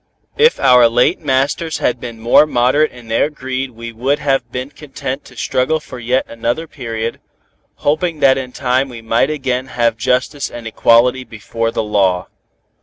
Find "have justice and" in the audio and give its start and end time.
9.67-10.65